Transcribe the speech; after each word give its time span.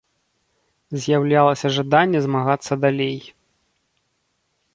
З'яўлялася 1.03 1.67
жаданне 1.75 2.19
змагацца 2.27 2.73
далей. 2.87 3.17